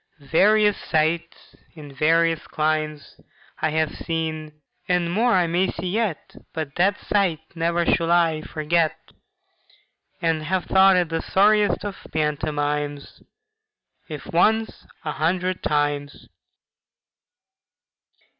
[0.19, 3.19] Various sights in various climes
[3.61, 8.41] I have seen, and more I may see yet, But that sight never shall I
[8.41, 8.97] forget,
[10.19, 13.21] And have thought it the sorriest of pantomimes,
[14.09, 16.27] If once, a hundred times!